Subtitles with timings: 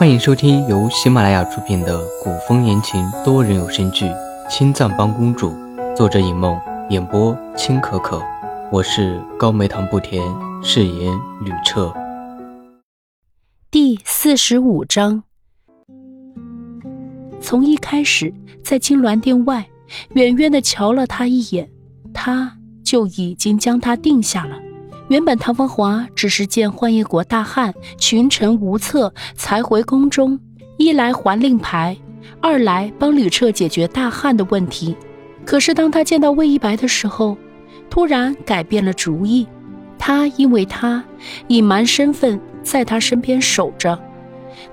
[0.00, 4.06] 欢迎收听由喜马拉雅出品的古风言情多人有声剧
[4.48, 5.50] 《青藏帮公主》，
[5.94, 8.18] 作者尹梦，演播青可可。
[8.72, 10.22] 我是高梅糖不甜，
[10.62, 11.12] 饰演
[11.44, 11.92] 吕彻。
[13.70, 15.22] 第四十五章。
[17.38, 18.32] 从一开始，
[18.64, 19.68] 在金銮殿外，
[20.14, 21.68] 远远的瞧了他一眼，
[22.14, 24.56] 他就已经将他定下了。
[25.10, 30.38] 原本唐风华只是见幻夜国大旱，群臣无策，才回宫中，
[30.76, 31.96] 一来还令牌，
[32.40, 34.96] 二来帮吕彻解决大旱的问题。
[35.44, 37.36] 可是当他见到魏一白的时候，
[37.90, 39.44] 突然改变了主意。
[39.98, 41.02] 他因为他
[41.48, 43.98] 隐瞒身份，在他身边守着，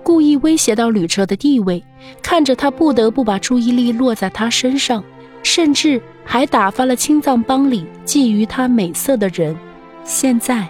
[0.04, 1.84] 故意威胁到吕彻的地位，
[2.22, 5.04] 看着他不得不把注意力落在他身上，
[5.42, 9.58] 甚至还打发了青藏帮里觊觎他美色的人。
[10.08, 10.66] 现在，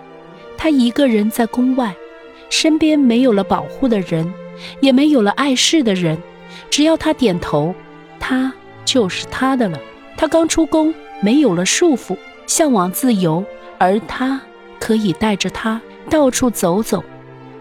[0.57, 1.95] 他一个人在宫外，
[2.49, 4.33] 身边没有了保护的人，
[4.81, 6.17] 也没有了碍事的人。
[6.71, 7.75] 只要他点头，
[8.19, 8.51] 他
[8.83, 9.79] 就是他的了。
[10.17, 13.45] 他刚出宫，没有了束缚，向往自由，
[13.77, 14.41] 而他
[14.79, 17.03] 可以带着他到处走走。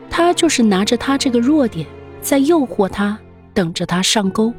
[0.08, 1.86] 他就是拿着他这个弱点，
[2.22, 3.19] 在诱惑他，
[3.52, 4.50] 等着他上钩。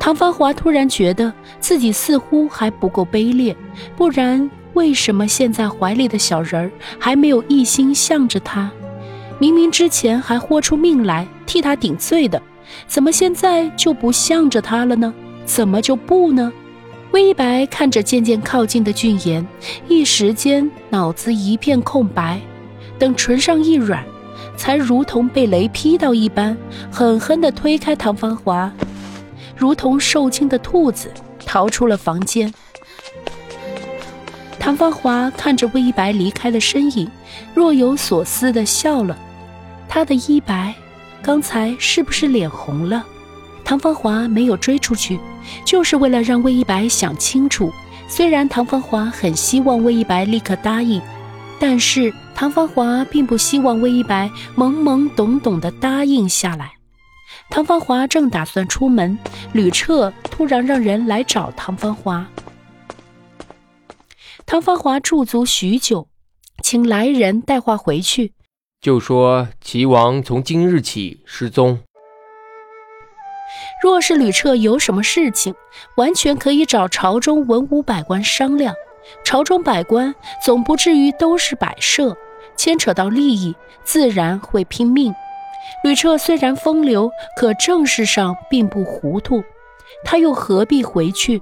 [0.00, 3.56] 唐芳华突然觉得自己似乎还不够卑劣，
[3.96, 4.50] 不然。
[4.74, 8.70] 为什么现在怀里的小人儿还没有一心向着他？
[9.38, 12.40] 明明之前还豁出命来替他顶罪的，
[12.86, 15.12] 怎么现在就不向着他了呢？
[15.44, 16.52] 怎么就不呢？
[17.12, 19.46] 魏一白看着渐渐靠近的俊颜，
[19.88, 22.40] 一时间脑子一片空白。
[22.98, 24.04] 等唇上一软，
[24.56, 26.56] 才如同被雷劈到一般，
[26.90, 28.72] 狠狠地推开唐芳华，
[29.56, 31.10] 如同受惊的兔子
[31.44, 32.52] 逃出了房间。
[34.64, 37.06] 唐芳华看着魏一白离开的身影，
[37.52, 39.14] 若有所思地笑了。
[39.86, 40.74] 他的衣白，
[41.20, 43.04] 刚才是不是脸红了？
[43.62, 45.20] 唐芳华没有追出去，
[45.66, 47.70] 就是为了让魏一白想清楚。
[48.08, 50.98] 虽然唐芳华很希望魏一白立刻答应，
[51.60, 56.72] 但是唐芳华并不希望魏一白懵懵懂懂地答应下来。
[57.50, 59.18] 唐芳华正打算出门，
[59.52, 62.26] 吕彻突然让人来找唐芳华。
[64.46, 66.08] 唐芳华驻足许久，
[66.62, 68.34] 请来人带话回去，
[68.78, 71.80] 就说齐王从今日起失踪。
[73.82, 75.54] 若是吕彻有什么事情，
[75.96, 78.74] 完全可以找朝中文武百官商量。
[79.24, 82.14] 朝中百官总不至于都是摆设，
[82.54, 85.14] 牵扯到利益，自然会拼命。
[85.82, 89.42] 吕彻虽然风流，可政事上并不糊涂，
[90.04, 91.40] 他又何必回去，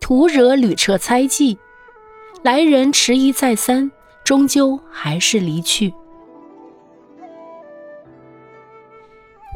[0.00, 1.58] 徒惹吕彻猜忌？
[2.46, 3.90] 来人迟疑再三，
[4.22, 5.92] 终究还是离去。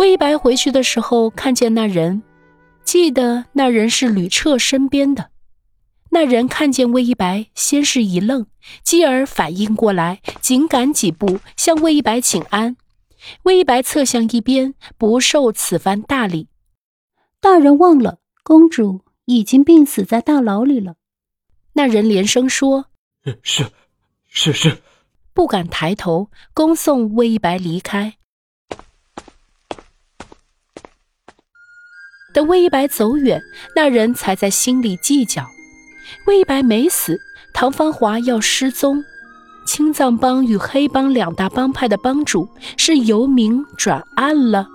[0.01, 2.25] 魏一白回去的时候，看见那人，
[2.83, 5.31] 记得那人是吕彻身边的。
[6.11, 8.47] 那人看见魏一白，先是一愣，
[8.83, 12.77] 继而反应过来，紧赶几步向魏一白请安。
[13.45, 16.49] 魏一白侧向一边，不受此番大礼。
[17.41, 20.97] 大人忘了，公主已经病死在大牢里了。
[21.75, 22.87] 那人连声说
[23.43, 23.67] ：“是，
[24.29, 24.79] 是是。”
[25.33, 28.15] 不敢抬头，恭送魏一白离开。
[32.35, 33.41] 等魏一白走远，
[33.75, 35.47] 那人才在心里计较：
[36.27, 37.19] 魏一白没死，
[37.55, 39.03] 唐芳华要失踪，
[39.67, 44.67] 青藏帮与黑帮两大帮派的帮主是由明转暗了。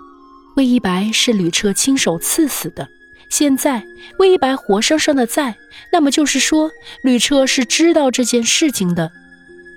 [0.55, 2.87] 魏一白是吕彻亲手刺死的。
[3.29, 3.83] 现在
[4.19, 5.55] 魏一白活生生的在，
[5.91, 6.71] 那么就是说，
[7.03, 9.11] 吕彻是知道这件事情的。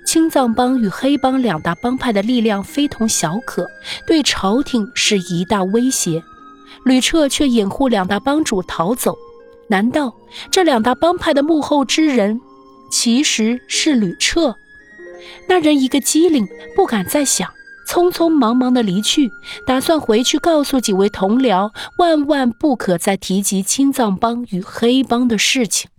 [0.05, 3.69] 青藏帮与黑帮两大帮派的力量非同小可，
[4.07, 6.23] 对朝廷是一大威胁。
[6.85, 9.15] 吕彻却掩护两大帮主逃走，
[9.67, 10.15] 难道
[10.49, 12.39] 这两大帮派的幕后之人
[12.89, 14.55] 其实是吕彻？
[15.47, 17.47] 那人一个机灵，不敢再想。
[17.89, 19.31] 匆匆忙忙的离去，
[19.65, 25.89] 打算回去告诉几位同僚，万万不可再提及青藏帮与黑帮的事情。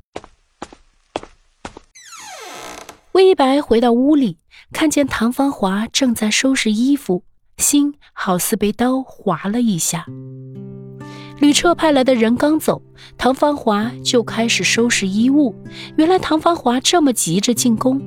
[3.11, 4.39] 魏一白回到屋里，
[4.71, 7.25] 看见唐芳华正在收拾衣服，
[7.57, 10.07] 心好似被刀划了一下。
[11.41, 12.81] 吕彻派来的人刚走，
[13.19, 15.57] 唐芳华就开始收拾衣物。
[15.97, 18.01] 原来唐芳华这么急着进宫。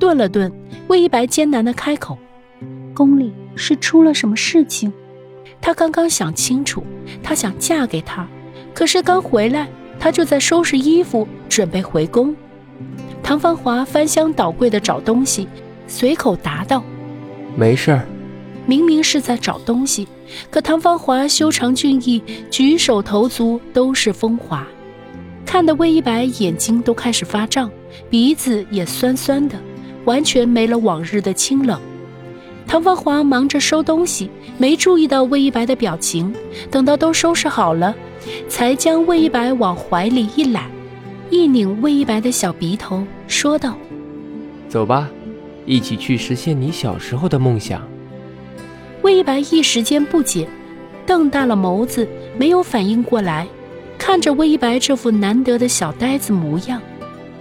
[0.00, 0.52] 顿了顿，
[0.88, 2.18] 魏一白艰难的开口。
[2.94, 4.92] 宫里是出了什么事情？
[5.60, 6.82] 她刚刚想清楚，
[7.22, 8.28] 她想嫁给他，
[8.74, 9.68] 可是刚回来，
[9.98, 12.34] 她就在收拾衣服，准备回宫。
[13.22, 15.46] 唐芳华翻箱倒柜的找东西，
[15.86, 16.82] 随口答道
[17.56, 18.06] ：“没事儿。”
[18.66, 20.06] 明明是在找东西，
[20.48, 24.64] 可唐芳华修长俊逸，举手投足都是风华，
[25.44, 27.68] 看得魏一白眼睛都开始发胀，
[28.08, 29.58] 鼻子也酸酸的，
[30.04, 31.80] 完全没了往日的清冷。
[32.72, 36.34] 唐芳华忙着收东西，没注意到魏一白的表情，
[36.70, 37.94] 等到都收拾好了，
[38.48, 40.70] 才将魏一白往怀里一揽，
[41.28, 43.76] 一拧魏一白的小鼻头，说道
[44.70, 45.06] ：“走吧，
[45.66, 47.86] 一起去实现你小时候的梦想。”
[49.02, 50.48] 魏一白一时间不解，
[51.04, 52.08] 瞪大了眸子，
[52.38, 53.46] 没有反应过来，
[53.98, 56.80] 看着魏一白这副难得的小呆子模样，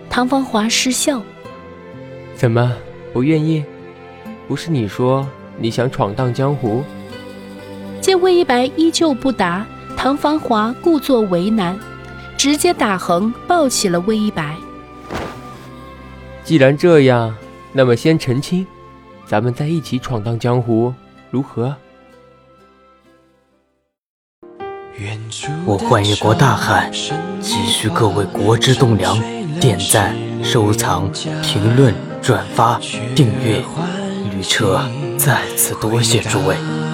[0.09, 1.23] 唐芳华失笑
[2.35, 2.75] ：“怎么
[3.13, 3.63] 不愿意？
[4.51, 5.25] 不是你说
[5.57, 6.83] 你想闯荡江湖？”
[8.01, 9.65] 见魏一白依旧不答，
[9.95, 11.79] 唐繁华故作为难，
[12.35, 14.57] 直接打横抱起了魏一白。
[16.43, 17.33] 既然这样，
[17.71, 18.67] 那么先澄清，
[19.25, 20.93] 咱们再一起闯荡江湖。
[21.29, 21.73] 如何？
[25.65, 29.17] 我幻月国大汉，急需各位国之栋梁
[29.61, 30.13] 点赞、
[30.43, 31.09] 收藏、
[31.41, 32.77] 评论、转发、
[33.15, 33.63] 订阅。
[34.29, 34.81] 旅车
[35.17, 36.90] 再次多谢诸位。